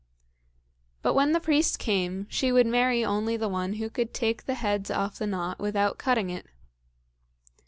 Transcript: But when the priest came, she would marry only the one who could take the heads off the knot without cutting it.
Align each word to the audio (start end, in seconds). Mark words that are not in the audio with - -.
But 1.03 1.13
when 1.13 1.31
the 1.31 1.39
priest 1.39 1.77
came, 1.77 2.25
she 2.27 2.51
would 2.51 2.65
marry 2.65 3.05
only 3.05 3.37
the 3.37 3.47
one 3.47 3.73
who 3.73 3.87
could 3.87 4.15
take 4.15 4.47
the 4.47 4.55
heads 4.55 4.89
off 4.89 5.19
the 5.19 5.27
knot 5.27 5.59
without 5.59 5.99
cutting 5.99 6.31
it. 6.31 6.47